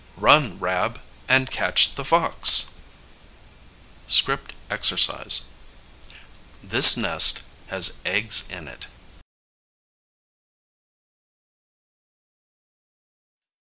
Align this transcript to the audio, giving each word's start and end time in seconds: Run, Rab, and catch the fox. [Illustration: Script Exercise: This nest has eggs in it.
Run, 0.17 0.57
Rab, 0.59 0.99
and 1.29 1.51
catch 1.51 1.93
the 1.93 2.03
fox. 2.03 2.73
[Illustration: 4.01 4.07
Script 4.07 4.53
Exercise: 4.71 5.41
This 6.63 6.97
nest 6.97 7.43
has 7.67 8.01
eggs 8.03 8.49
in 8.49 8.67
it. 8.67 8.87